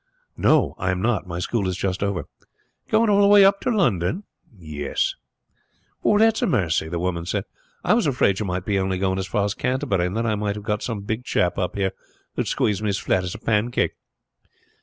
[0.35, 1.27] "No, I am not.
[1.27, 2.23] My school is just over."
[2.89, 5.13] "Going all the way up to London?" "Yes."
[6.03, 7.43] "That's a mercy," the woman said.
[7.83, 10.33] "I was afraid you might be only going as far as Canterbury, and then I
[10.33, 11.91] might have got some big chap up here
[12.29, 13.91] who would squeeze me as flat as a pancake.